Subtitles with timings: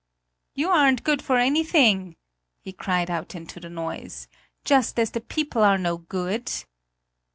[0.55, 2.15] "You aren't good for anything!"
[2.63, 4.27] he cried out into the noise.
[4.65, 6.51] "Just as the people are no good!"